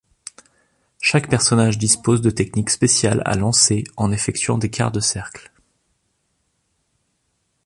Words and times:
Chaque 0.99 1.29
personnage 1.29 1.77
dispose 1.77 2.21
de 2.21 2.31
techniques 2.31 2.71
spéciales 2.71 3.21
à 3.23 3.35
lancer, 3.37 3.83
en 3.97 4.11
effectuant 4.11 4.57
des 4.57 4.71
quarts 4.71 4.91
de 4.91 4.99
cercles. 4.99 5.51